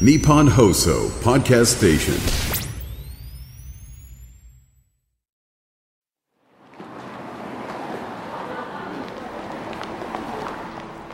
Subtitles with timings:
[0.00, 2.14] Nippon Hoso Podcast Station.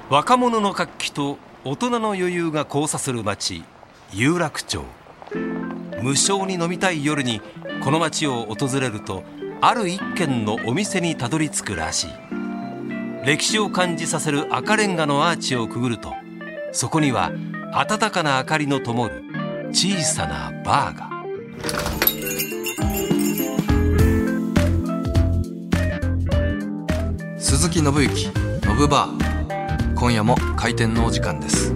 [0.09, 3.63] 若者の活気と大人の余裕が交差する街
[4.15, 4.83] 有楽町
[6.01, 7.43] 無償に飲みたい夜に
[7.85, 9.25] この街を訪れると
[9.61, 12.11] ある一軒のお店にたどり着くらしい
[13.27, 16.15] 歴史を感じさせる赤レンガのアーチをくぐると
[16.73, 17.31] そこには
[17.73, 19.23] 暖かな明かりの灯る
[19.71, 21.11] 小さなバーが
[27.39, 28.31] 鈴木信之
[28.67, 29.95] ノブバー。
[29.95, 31.75] 今夜も開店のお時間です。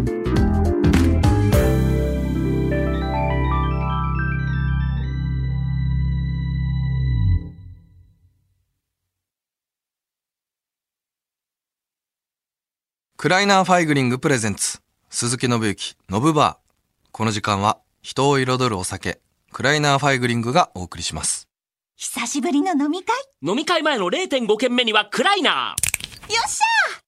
[13.16, 14.83] クライナーファイグリング presents。
[15.16, 19.20] 鈴木信之ノブバーこの時間は人を彩るお酒
[19.52, 21.46] クライナーファイグリングがお送りします。
[21.94, 23.14] 久しぶりの飲み会？
[23.40, 26.34] 飲み会前の0.5軒目にはクライナー。
[26.34, 27.00] よっしゃ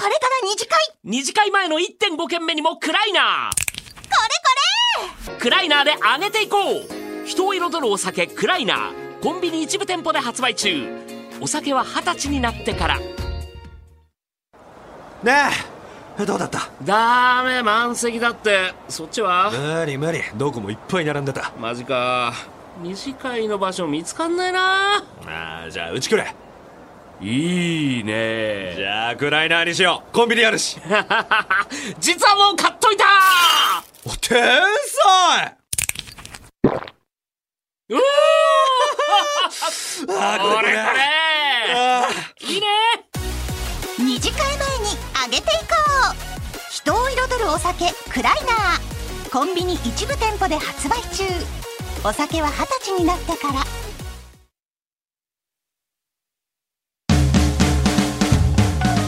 [0.00, 0.78] これから二次会。
[1.04, 3.60] 二次会前の1.5軒目にもクライナこ
[5.04, 5.36] れこー！
[5.38, 7.26] クライナーで上げていこう。
[7.26, 9.20] 人を彩るお酒クライナー。
[9.22, 10.88] コンビニ一部店舗で発売中。
[11.38, 12.98] お酒は二十歳になってから。
[12.98, 13.04] ね
[15.68, 15.71] え
[16.18, 16.68] どうだった？
[16.84, 18.72] ダメ満席だって。
[18.88, 19.50] そっちは？
[19.50, 20.20] 無理無理。
[20.36, 21.52] どこもいっぱい並んでた。
[21.58, 22.32] マジか。
[22.80, 24.98] 二次会の場所見つかんないな。
[25.26, 26.34] ああじゃあうちくれ
[27.20, 28.74] いいね。
[28.76, 30.12] じゃあクライナーにしよう。
[30.14, 30.78] コンビニあるし。
[32.00, 33.04] 実はもう買っといた。
[34.04, 35.56] お天才。
[37.88, 37.98] うー
[40.08, 41.01] あーこれこれ
[47.54, 49.30] お酒クライナー。
[49.30, 51.24] コンビニ一部店舗で発売中。
[52.02, 53.62] お酒は二十歳になってから。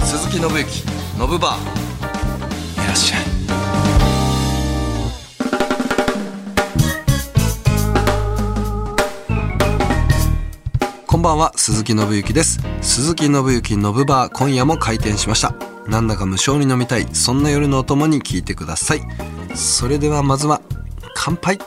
[0.04, 0.84] 鈴木信之
[1.18, 2.84] ノブバー。
[2.84, 3.20] いらっしゃい。
[11.06, 12.60] こんばんは鈴木信之です。
[12.82, 15.54] 鈴木信之ノブバー今夜も開店しました。
[15.86, 17.06] なんだか無償に飲みたい。
[17.12, 19.02] そんな夜のお供に聞いてください。
[19.54, 20.60] それではまずは
[21.14, 21.58] 乾杯。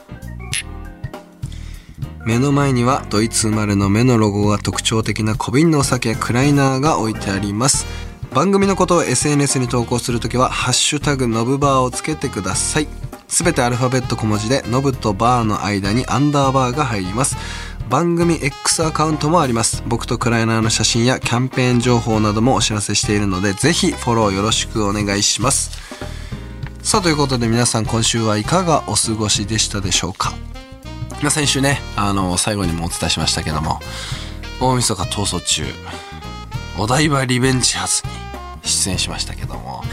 [2.26, 7.86] 目の前にはドイツ生まれの目のロゴが特徴的な小瓶のお酒クライナーが置いてあります。
[8.34, 12.88] 番組のことを SNS に投稿するときは「ハッシュタグノブバー」をつけてください
[13.28, 17.36] すべてアルファベット小文字でノブとバーの間にアンダーバーが入ります
[17.90, 19.82] 番組 X アカウントもあります。
[19.88, 25.72] 僕とクライナーの写真やキャンペーン情報などもお知らせしているのでぜひフォローよろしくお願いします。
[26.84, 30.34] さあということで皆さん今週はいかがお過ごしでしたでしょうか？
[31.24, 33.80] ま先週ねあの最後にもお伝えしましたけども
[34.60, 35.64] 大晦日逃走中
[36.78, 38.12] お台場リベンジハスに
[38.70, 39.84] 出演しましたけども。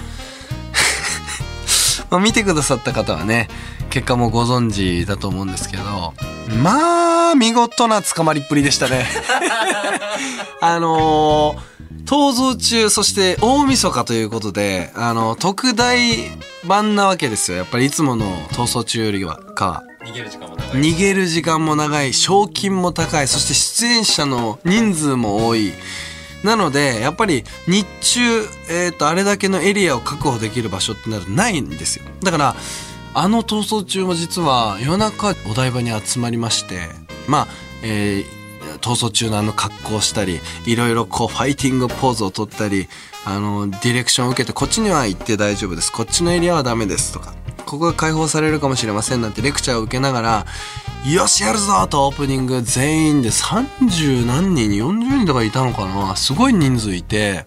[2.11, 3.49] ま見てくださった方はね
[3.95, 6.15] 結果もご存知だと思うんですけど。
[6.61, 9.07] まあ見事な捕まりっぷりでしたね。
[10.61, 11.75] あのー
[12.05, 15.97] 逃走中そして大晦日ということであの特大
[16.67, 17.57] 版なわけですよ。
[17.57, 19.85] やっぱりいつもの逃走中よりはか。
[20.59, 22.13] は逃げる時間も長い。
[22.13, 23.29] 賞金も高い。
[23.29, 25.73] そして出演者の人数も多い。
[26.43, 28.21] なのでやっぱり日中、
[28.69, 32.05] えー、とあれだけのエリアを確保できる場所ってなるとないんですよ。
[32.23, 32.57] だから
[33.15, 36.89] あの逃走中も実は夜中お台場に集まりまして
[37.27, 37.49] まあ、
[37.83, 38.45] えー
[38.81, 42.89] 逃走中のあの格好をしたりいろいろこうファイティングポーズを取ったり
[43.25, 45.91] あのディレクションを受けてこっちには行って大丈夫です。
[45.91, 50.47] こっちのエリアはダメですとかここが開放されるかもしれませんなんてレクチャーを受けながら
[51.11, 56.17] よしやるぞとオープニング全員で30何人40人とかいたのかな。
[56.17, 57.47] すごい人数いて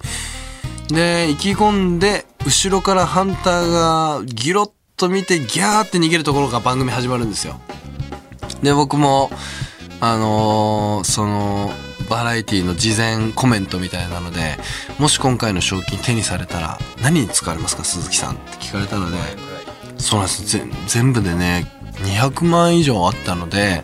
[0.90, 7.60] で意気込んで後ろからハンターがギロッと見てギャーって逃げるところが番組始まるんですよ。
[8.64, 9.30] で僕も
[10.02, 11.72] あのーその
[12.10, 14.58] バラエティの事前コメントみたいなので
[14.98, 19.18] もし今回の賞金手にされたら何に使われますか鈴木さんって聞かれたので。
[20.00, 20.60] そうなんです。
[20.88, 21.72] 全部でね
[22.04, 23.84] 200万以上あったので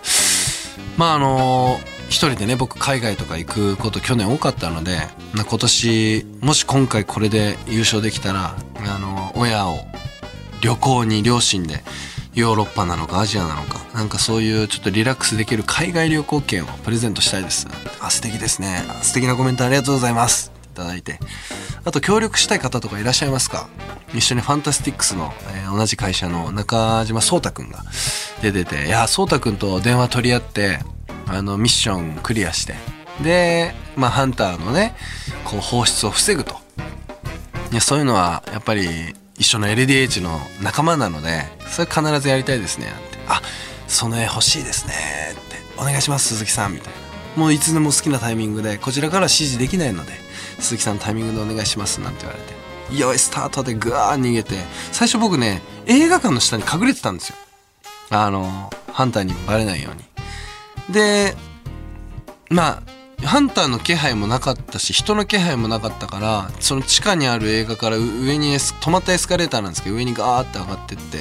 [0.97, 4.99] まああのー一人でね僕海外とか行くこと去年多かったので
[5.35, 8.55] 今年もし今回これで優勝できたら
[8.87, 9.79] あの親を
[10.63, 11.83] 旅行に両親で
[12.33, 17.67] ヨーロッパなのかアジアなのかなんかそういうちょっとリラックスできる海外旅行券をプレゼントしたいです。
[17.99, 18.81] あ素敵ですね。
[19.01, 20.51] 素敵なコメントありがとうございます。
[20.73, 21.19] いただいて。
[21.85, 23.67] あと協力したい方とかいらっしゃいますか？
[24.13, 27.83] 一緒にファンタスティックスの、えー同じ会社の中島壮太くんが
[28.43, 30.79] 出てていや壮太くんと電話取り合って
[31.25, 32.75] あのミッションクリアして。
[33.23, 34.95] で、まあ、ハンターのね
[35.45, 36.55] こう放出を防ぐと。
[37.71, 42.87] いやそういうのはやっぱり一緒の LDH の仲間なのでそれ必ずやりたいですね。
[42.87, 43.41] なんてあ
[43.87, 44.93] その絵欲しいですね。
[45.31, 45.57] って。
[45.77, 46.73] お願いします鈴木さん。
[46.73, 46.99] みたいな。
[47.35, 50.11] もういつでも好きなタイミングでこちらから指示できないので
[50.59, 52.99] 鈴木さんタイミングでお願いしますなんて言われて。
[52.99, 54.55] よいスタートでグワー逃げて。
[54.91, 57.35] 最初僕ね映画館の下に隠れてたんですよ。
[58.11, 60.93] あのハンターにバレないように。
[60.93, 61.35] で
[62.49, 71.17] まあハンターの気配もなかったし人の気配もなかったからその地下にある映画から上に止まったエスカレーターなんですけど上にガーって上がってって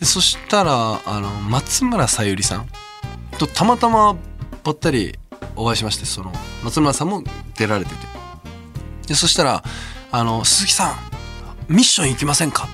[0.00, 2.68] でそしたらあの松村さゆりさん
[3.38, 4.16] とたまたま
[4.64, 5.18] ばったり
[5.56, 7.22] お会いしましてその松村さんも
[7.56, 7.96] 出られてて
[9.08, 9.64] でそしたら
[10.12, 10.90] あの「鈴木さ
[11.68, 12.68] んミッション行きませんか?」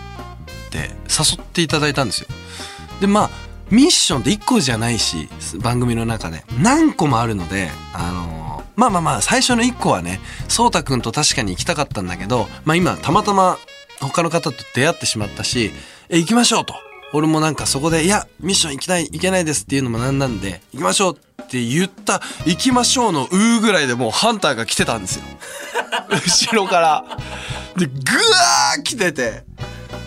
[0.69, 2.29] って誘っていただいたんですよ
[3.01, 3.31] でまあ
[3.75, 5.29] ミッションって1個じゃないし
[5.59, 6.45] 番組の中で。
[6.61, 13.59] 何個もあるのであのまあまあまあ最初の1個はね颯太くんと確かに行きたかったんだけどまあ今たまたま
[14.01, 15.73] 他の方と出会ってしまったし
[16.09, 16.75] 「え行きましょう」と。
[17.17, 25.25] 俺もなんかそこで「いやミッション行きたい行けないです」っていうのもなんなんで「行きましょう」って言った「行きましょう」の「うー」ぐらいでもうハンターが来てたんですよ。
[26.11, 27.05] 後ろから。
[27.77, 29.45] でグワー来てて。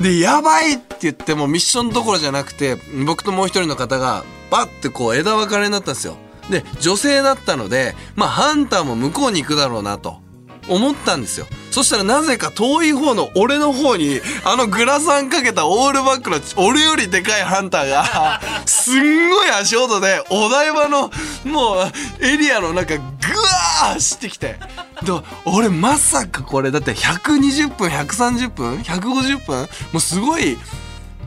[0.02, 6.18] でやばいって言ってもミッションどころじゃなくて僕ともう一人の方がバッてこう枝分かれになったんですよ。
[6.50, 10.22] で女性だったのでまあハンターも向こうに行くだろうなと
[10.70, 11.48] 思ったんですよ。
[11.72, 21.12] そしたらなぜか遠い方の俺の方にあのグラサンかけたオールバックの俺よりでかいハンターが すんごい足音でお台場の
[21.44, 21.84] も
[22.22, 24.58] うエリアの中グワー走ってきて。
[25.04, 25.12] で
[25.46, 30.58] 俺まさかこれだって120分130分150分もうすごい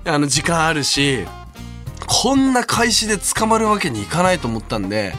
[0.05, 1.27] あの時間あるし
[2.07, 5.13] こんな開始で捕まるわけにいかないと思ったんで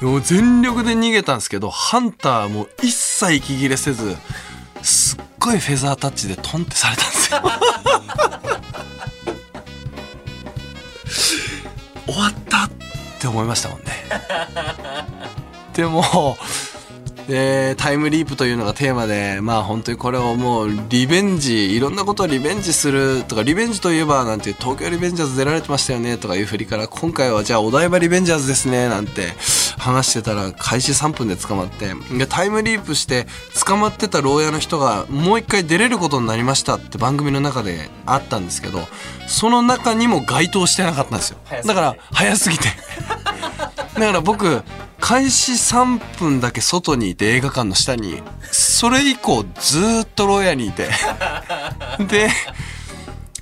[0.00, 4.16] もう全力で逃げたんですけどハンターも一切息切れせず
[4.82, 7.40] すっごいフェザータッチでトンってされたんですよ。
[12.06, 12.70] 終わったっ
[13.18, 13.84] て思いましたもんね。
[15.72, 16.36] でも
[17.28, 29.32] でタイムリープというのがテーマでまあ本当にこれをもうリベンジいろんなことをリベンジするとかリベンジといえばなんて東京リベンジャーズ出られてましたよねとかいう振りから今回はじゃあお台場リベンジャーズですねなんて
[29.78, 33.26] 話してたら開始3分で捕まってでタイムリープして
[33.66, 38.80] 捕まってた牢屋の人がもう一回出れることになりましたって番組の中であったんですけど
[39.26, 41.38] その中にも該当してなかったんですよ。
[41.64, 42.68] だから早すぎて。
[43.94, 44.62] だから 僕
[45.06, 50.88] 開始3分だけ外にいて映画館の下にそれ以降ずっと牢屋にいて。
[52.08, 52.30] で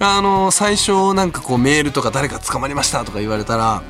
[0.01, 3.85] あの最初なんかこうメールとか誰か捕まりましたとか言われたら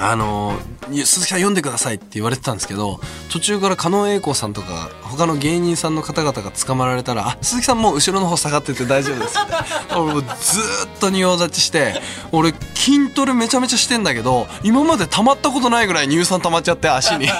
[0.00, 0.56] あの
[0.90, 3.00] 鈴木さん読んでくださいって言われてたんですけど
[3.30, 9.36] 途中から狩野英孝さんとか他の芸人さんの方々が捕まられたら「あ鈴木さんもう後ろの方下がってて大丈夫です」
[9.90, 12.00] 俺もうずーっと仁王立ちして
[12.30, 17.28] 俺筋トレめちゃめちゃしてんだけど今まで溜まったことないぐらい乳酸溜まっちゃって足に。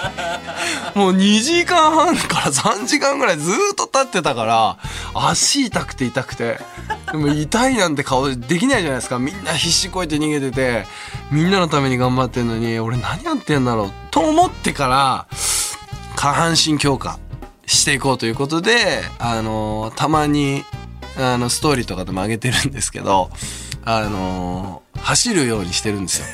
[0.95, 4.77] もう2時間半から3時間ぐらいずーっと立ってたから
[5.15, 6.59] 足痛くて痛くて
[7.13, 9.19] でも痛いなんて顔できないじゃないですか。
[9.19, 10.85] みんな必死こいて逃げてて
[11.31, 13.93] みんなのために頑張ってんのに俺何やってんだろう。
[14.11, 15.27] と思ってから
[16.17, 17.19] 下半身強化
[17.67, 20.65] していこうということであのたまに
[21.17, 23.31] あのストーリーとかでも上げてるんですけど
[23.85, 26.27] あの走るようにしてるんですよ。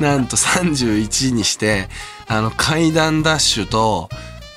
[0.00, 1.88] なんと31にして
[2.28, 4.08] あの階段ダッシュと、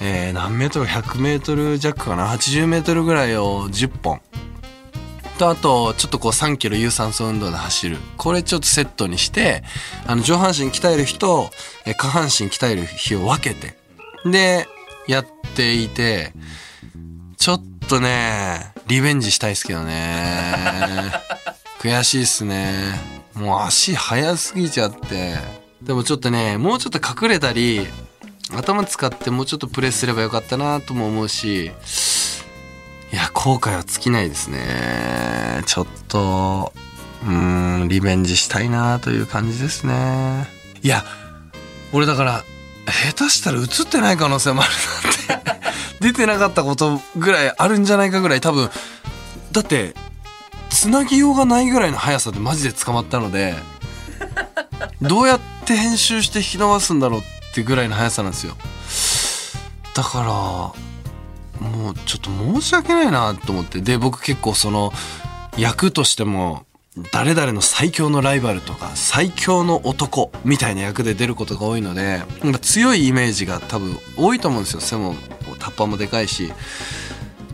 [0.01, 4.21] えー何メートル100メートル弱かな？80メートルぐらいを10本
[5.39, 7.97] とあとちょっとこう3キロ有酸素運動で走る。
[8.17, 9.63] これちょっとセットにして
[10.05, 11.49] あの上半身鍛える日と
[11.97, 13.77] 下半身鍛える日を分けて
[14.29, 14.67] で
[15.07, 16.33] やっていて
[17.37, 20.53] ちょっとねリベンジしたいですけどね。
[21.79, 22.99] 悔しいっすね。
[23.33, 25.37] もう足速すぎちゃって。
[25.81, 27.87] でもちょっとねもうちょっと隠れたり
[28.53, 31.71] 頭使ってもうちょっとプレスすればよかったなとも思うし
[33.11, 35.63] いや後悔は尽きないですね。
[35.65, 36.73] ちょっと
[37.25, 40.47] うんリベンジしたいなという感じですね。
[40.81, 41.03] いや
[41.91, 42.43] 俺だから
[42.85, 44.71] 下手したら映ってない可能性もある
[45.29, 45.49] なんて
[45.99, 48.69] 出てなかったことぐらいあるんじゃないかぐらい多分
[49.51, 49.95] だって
[50.69, 53.55] つなぎようがないぐらいの速さでマジで捕まったので
[55.01, 57.23] どうやって編集して引き伸ばすんだろうっ
[57.53, 58.55] てぐらいの速さなんですよ。
[59.95, 60.88] だから
[61.59, 63.81] もうちょっと申し訳ないなと思って。
[63.81, 64.91] で僕結構その
[65.57, 66.65] 役としても
[67.11, 74.81] 誰々の最強のライバルとか最強の男みたいな役で出ることが多いのでなんか強いイメージが多分多いと思うんですよ。
[74.81, 75.15] 背も
[75.59, 76.51] タッパーもでかいし。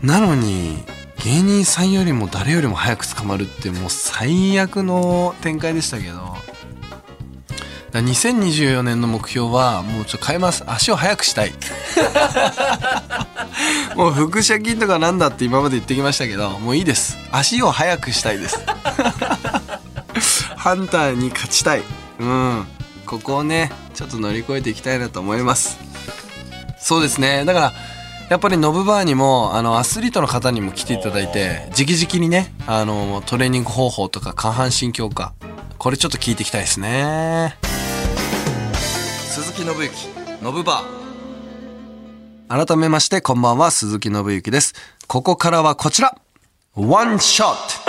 [0.02, 0.84] なのに
[1.24, 6.36] 芸人さんよりも誰よりも早く捕まるってもう最悪の展開でしたけど。
[7.96, 10.64] だから2024年の目標はもうちょっと変えます。
[10.66, 11.54] 足を速くしたい。
[13.96, 17.16] もう腹斜筋とかなんだって今まで言ってきましたけどもういいです。
[17.32, 18.58] 足を速くしたいです。
[20.56, 21.82] ハンターに勝ちたい。
[22.18, 22.66] うん。
[23.06, 25.78] ここをねちょっと乗り越えていきたいなと思います。
[26.78, 27.46] そうですね。
[27.46, 27.72] だから
[28.28, 35.32] やっぱりノブバーにもあのアスリートの方にも来ていただいて直々にねあのトレーニング方法とか下半身強化
[35.78, 37.56] これちょっと聞いていきたいですね
[39.36, 40.08] 鈴木信之
[40.42, 44.72] ノブバー改めましてこんばんは鈴木信之です
[45.08, 46.16] ここからはこちら
[46.74, 47.84] ワンショッ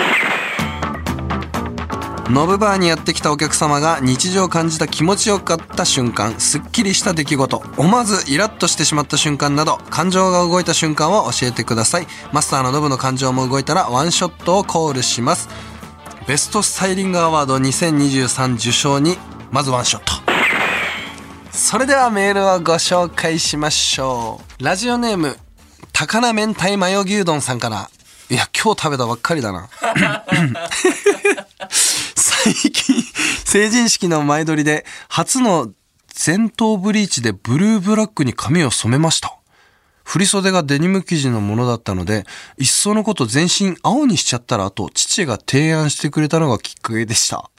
[2.25, 12.07] トノブバーにやってきたお客様が日常を感じた気持ちよかった瞬間、すっきりした出来事、思わずイラッとしてしまった瞬間など、感情が動いた瞬間を教えてください。
[12.33, 15.47] マスターのノブの感情も動いたらワンショットをコールします。
[16.27, 19.17] ベストスタイリングアワード2023受賞に、
[19.49, 20.16] まずワンショット。
[21.57, 24.63] それではメールをご紹介しましょう。
[24.63, 25.35] ラジオネーム、
[25.91, 27.89] 高菜明太マヨ牛丼さんから。
[28.29, 29.67] いや、今日食べたばっかりだな。
[32.15, 33.03] 最近、
[33.43, 35.71] 成人式の前撮りで、初の
[36.25, 39.35] 前頭ブリーチでブルーブラックに髪を染めました。
[40.03, 42.27] 振袖がデニム生地のものだったので、
[42.59, 47.49] いっそのこと全身青にしちゃったらと父が提案してくれたのがきっかけでした。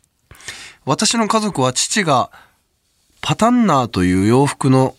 [0.84, 2.30] 私の家族は父が
[3.20, 4.94] パタンナーという洋服の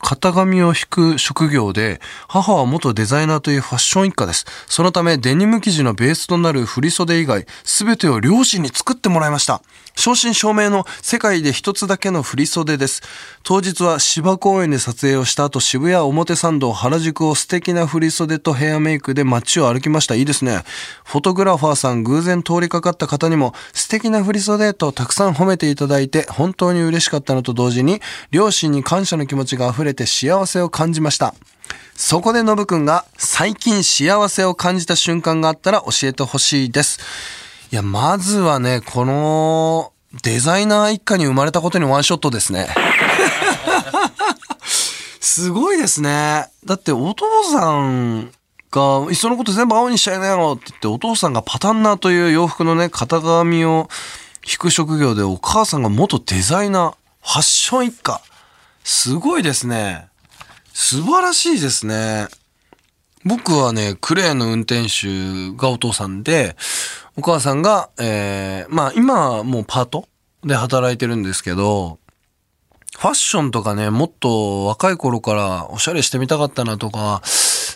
[0.00, 4.46] 型紙を引く職業で、母は元デザイナーというファッション一家です。
[4.66, 9.60] そのためデニム生地のベースとなる振袖以外、すべてを両親に作ってもらいました。
[9.98, 13.02] 正真正銘の世界で一つだけの振袖です。
[13.42, 20.14] 当日は芝公園で撮影をした後、渋谷表参道原宿を素敵な振袖とヘアメイクで街を歩きました。
[20.14, 20.62] いいですね。
[21.04, 28.00] フォトグラファーさん偶然通りかかった方にも素敵な振袖とたくさん褒めていただいて本当に嬉しかったのと同時に
[28.30, 31.34] 両親に感謝の気持ちが溢れて幸せを感じました。
[31.96, 37.47] そこでノブくんが最近幸せを感じた瞬間があったら教えてほしいです。
[37.70, 42.66] いや、まずはね、このデザイナー一家に生まれたことにワンショットですね。
[45.20, 46.48] すごいですね。
[46.64, 48.32] だってお父さん
[48.70, 53.90] が、いっそのこと全部青にしちゃいなよって言って、お父さんがパタンナーという洋服のね、型紙を
[54.50, 58.22] 引く職業で、お母さんが元デザイナー、ファッション一家。
[58.82, 60.08] すごいですね。
[60.72, 62.28] 素晴らしいですね。
[63.24, 66.56] 僕はね、クレーンの運転手がお父さんで、
[67.18, 70.08] お母さんが、えー、まあ今はもうパート
[70.44, 71.98] で働いてるんですけど、
[72.96, 77.20] ファッションとかね、もっと若い頃からおしゃれしてみたかったなとか、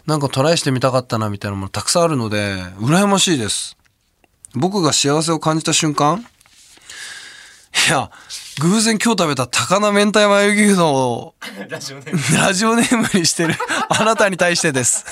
[0.07, 3.77] なんかトライしてみたかったなみたいなものたくさんあるので、羨ましいです。
[4.55, 6.25] 僕が幸せを感じた瞬間
[7.89, 8.13] いや、
[8.61, 11.35] 偶然今日食べた高菜明太マヨ牛丼を
[11.69, 11.95] ラジ
[12.65, 13.55] オネームにしてる
[13.89, 15.05] あなたに対してです。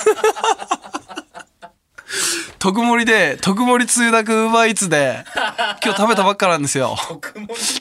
[2.58, 5.24] 特盛りで、特盛りつゆだくウーバーイーツで、
[5.82, 6.96] 今日食べたばっかなんですよ。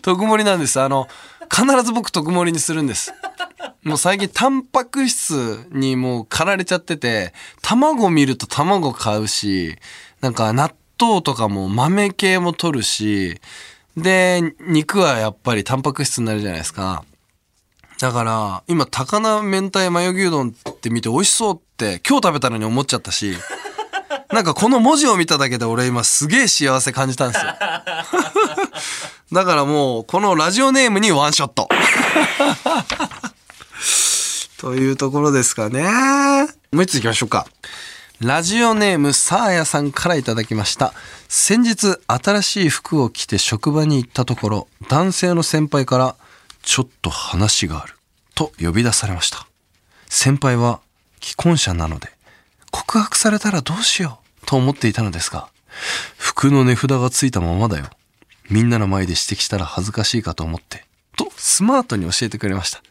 [0.02, 0.80] 特盛りなんです。
[0.80, 1.08] あの、
[1.52, 3.14] 必ず僕特盛りにするんです。
[3.84, 9.78] もう最近タンパク質にもう駆られちゃってて、卵見ると卵買うし、
[10.22, 13.40] なんか納豆とかも豆系も取るし、
[13.98, 17.04] で、肉はやっぱりタンパク質になるじゃないですか。
[18.00, 23.36] だから、今、高菜明太マヨ牛丼って見て美味しそうって今日食べたのに思っちゃったし、
[24.32, 27.52] なんかこの文字を見ただけで俺今すげえ幸せ感じたんですよ。
[29.32, 31.70] だからもう、このラジオネームにワンショット。
[34.58, 35.84] というところですかね。
[36.72, 37.48] もう一つ行きましょうか。
[38.20, 40.94] ラジオネームサーヤさんからいただきました。
[41.28, 46.16] 先日新しい服を着て職場に行ったところ、男性の先輩から、
[46.62, 47.96] ちょっと話がある。
[48.36, 49.48] と呼び出されました。
[50.08, 50.82] 先輩は
[51.22, 52.12] 既婚者なので、
[52.90, 55.50] 告白されたらどうしようと思っていたのですが、
[56.18, 57.86] 服の値札がついたままだよ。
[58.50, 60.86] みんなの前で指摘したら恥ずかしいかと思って。
[61.16, 62.82] と、スマートに教えてくれました。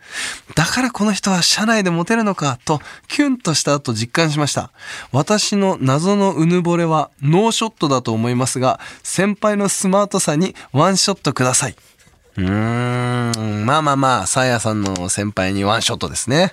[0.55, 4.71] だからこの人は社内でモテるのか、と、キュンとした後実感しました。
[5.11, 11.77] 私の謎のうぬぼれはノーショットだと思いますが、先輩のスマートさにワンショットください。
[12.37, 16.53] うーん、まあまあまあ、さやさんの先輩にワンショットですね。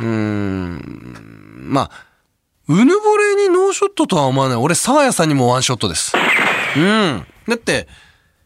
[0.00, 2.11] うーん、まあ、
[2.72, 4.56] うぬぼれにノーショットとは思わない。
[4.56, 6.14] 俺、サーヤさんにもワンショットです。
[6.74, 7.26] うん。
[7.46, 7.86] だって、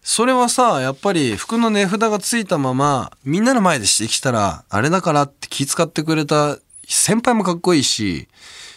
[0.02, 8.26] それはさ、やっぱり服の値札がついたまま、みんなの前でしてきたら、あれだからって気遣ってくれた先輩もかっこいいし、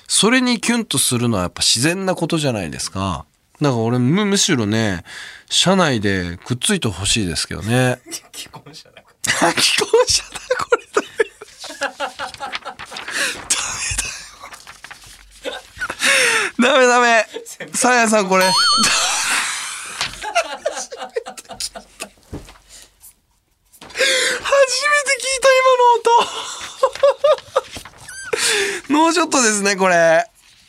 [0.07, 3.25] それにキュンとするのはやっぱ自然なことじゃないですか。
[3.59, 5.03] だから俺むむしろね、
[5.49, 7.99] 社内でくっついてほしいですけどね。
[8.35, 9.01] 既婚者だ。
[9.59, 10.29] 既婚者だ、
[10.59, 11.01] これだ。
[11.97, 12.09] ダメ
[16.89, 17.25] ダメ。
[17.73, 18.43] さやさんこれ。
[18.43, 18.53] 初
[23.91, 23.97] め
[25.05, 25.67] て聞いた今
[28.97, 29.05] の音。
[29.05, 30.25] ノーショットですね、これ。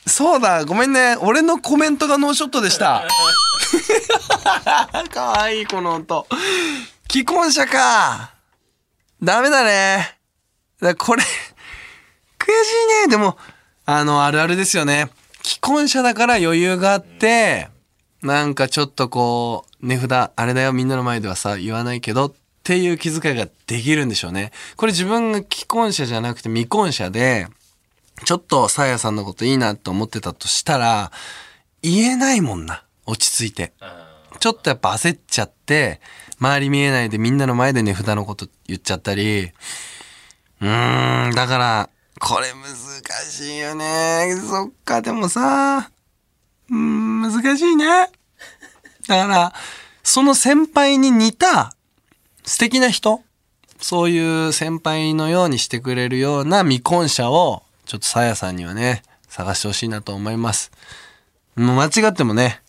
[0.06, 1.16] そうだ、ごめんね。
[1.20, 3.06] 俺のコメントがノーショットでした。
[5.12, 6.26] かわいい、この音。
[7.11, 8.30] 既婚者か。
[9.23, 10.18] ダメだね。
[10.80, 11.26] だこれ、悔
[12.47, 12.50] し
[13.04, 13.09] いね。
[13.09, 13.37] でも、
[13.85, 15.11] あの、あるあるですよね。
[15.42, 17.68] 既婚者だから余裕があって、
[18.23, 22.32] なんかちょっとこう、値札、あれだよ、みんなの前ではさ、言わないけど、っ
[22.62, 24.52] ていう気遣いができるんでしょうね。
[24.76, 27.49] これ自分が既婚者じゃなくて未婚者で、
[28.25, 31.11] ちょっとさやさんのこといいなと思ってたとしたら、
[31.82, 32.85] 言えないもんな。
[33.06, 33.73] 落ち着いて。
[34.38, 36.00] ちょっとやっぱ焦っちゃって、
[36.38, 39.50] 周り見えないでみんなの前で値札のこと言っちゃったり、
[40.61, 41.90] うーん、だから、
[42.21, 42.67] これ難
[43.25, 44.37] しいよね。
[44.47, 45.91] そっか、でもさ、
[46.71, 48.11] うん、難しいね。
[49.09, 49.55] だから、
[50.05, 51.73] その先輩に似た
[52.45, 53.23] 素敵な人
[53.81, 60.71] そういう先輩のようにしてくれるような未婚者を、ちょっとさやさんにはね、探してほしいなと思います。
[61.57, 62.61] もう間違ってもね、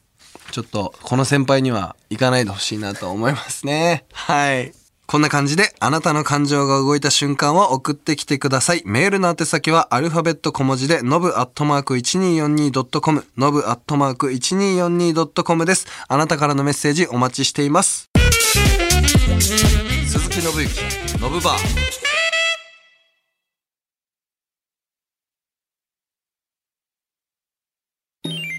[0.52, 4.06] ちょっとこの先輩には行かないでほしいなと思いますね。
[4.14, 4.74] はい。
[5.08, 8.84] こんな感じであなたの感情が動いた瞬間を送ってきてください。
[8.86, 15.88] メールの宛先はアルファベット小文字で、のぶアットマーク 1242.com、のぶアットマーク 1242.com です。
[16.08, 18.10] あなたからのメッセージお待ちしています。
[20.08, 22.02] 鈴木信之、のぶバー。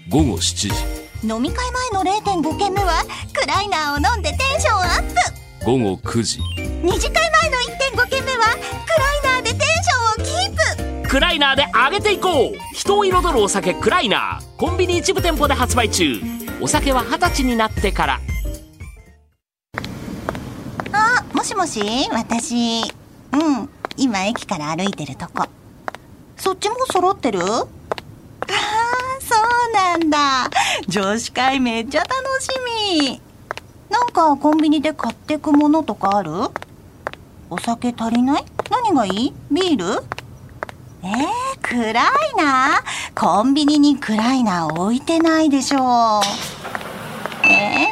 [0.09, 3.03] 午後7時飲み会前の0.5軒目は
[3.33, 5.01] クライナーを飲んでテンションアッ
[5.37, 6.39] プ午後9時。
[6.83, 7.57] 二次会前の
[7.95, 11.09] 1.5軒目はクライナーでテンションをキープ。
[11.09, 12.75] クライナーで上げていこう。
[12.75, 14.57] 人を彩るお酒クライナー。
[14.57, 16.21] コンビニ一部店舗で発売中。
[16.59, 18.19] お酒は二十歳になってから。
[20.91, 22.81] あもしもし私。
[23.31, 25.47] うん今駅から歩いてるとこ。
[26.35, 27.39] そっちも揃ってる？
[27.39, 27.67] ああ
[29.21, 29.35] そ
[29.69, 30.49] うなんだ。
[30.89, 32.49] 女子会めっちゃ楽し
[32.99, 33.21] み
[33.93, 36.31] なんかコンビニで買ってくものとかある？
[37.51, 38.45] お酒足りない？
[38.71, 39.33] 何がいい？
[39.51, 40.03] ビール？
[41.03, 46.21] えー、クライナーコンビニにクライナー置いてないでしょ
[47.43, 47.85] え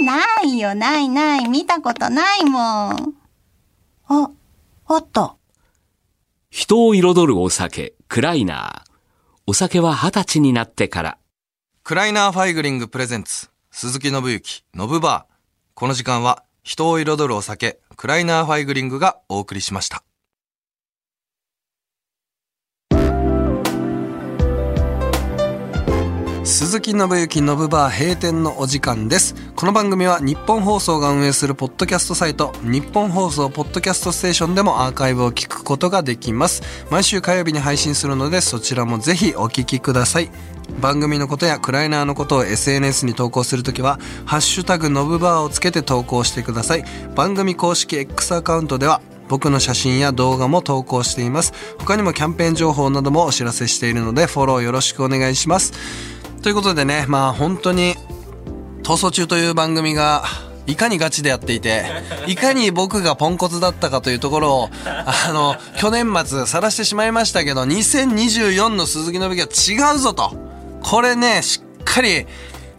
[0.00, 1.48] ー、ないよないない。
[1.48, 3.14] 見たことないもん。
[4.08, 4.30] あ
[4.86, 5.36] あった。
[6.48, 8.90] 人を彩るお酒クライナー
[9.46, 11.18] お酒は二十歳になってから。
[11.84, 15.31] クライナーファイグリング presents、鈴木信之、ノブバー。
[15.74, 20.04] この時間は、人を彩るお酒、クライナーファイグリングがお送りしました。
[26.44, 29.36] 鈴木信之ノブバー閉店のお時間です。
[29.54, 36.62] この番組はニッポン放送が運営するポッドキャストサイトニッポン放送ポッドキャストステーションでもアーカイブを聞くことができます。
[36.90, 40.30] 毎週火曜日に配信するのでそちらもぜひお聞きください。
[40.80, 46.84] 番組のことやクライナーのことを SNS に投稿するときは「ハッシュタグノブバー」をつけて投稿してください。
[47.14, 51.52] 番組公式 X アカウントでは僕の写真や動画も投稿しています。
[51.78, 55.72] 他にもキャンペーン情報などもお知らせしているのでフォローよろしくお願いします。
[56.42, 57.94] ということでねまあ本当に
[58.82, 60.24] 「逃走中」という番組が
[60.66, 61.84] いかにガチでやっていて
[62.26, 70.34] いかに僕がポンコツだったかというところをあの去年末晒してしまいましたけど2024の鈴木信之は違うぞと。
[70.82, 72.26] これねしっかり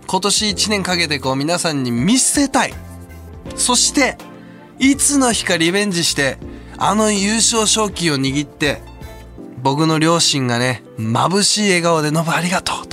[0.08, 2.74] 今年1年かけてこう皆さんに見せたい。
[3.56, 4.18] そして
[4.80, 6.38] いつの日かリベンジして
[6.78, 8.82] あの優勝賞金を握って
[9.62, 12.93] 僕の両親がね眩しい笑顔で「ノブありがとう」と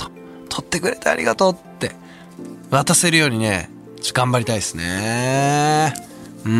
[0.51, 1.95] 取ってくれてありがとう」って
[2.69, 3.69] 渡せるようにね
[4.13, 5.93] 頑張りたいですね。
[6.43, 6.51] うー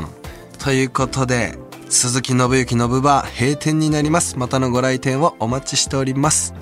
[0.00, 0.06] ん。
[0.58, 4.38] ということで鈴木信之信バー閉店になります。
[4.38, 6.54] またのご来店をお待ちしております。